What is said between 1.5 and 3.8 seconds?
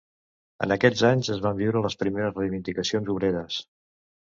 viure les primeres reivindicacions obreres.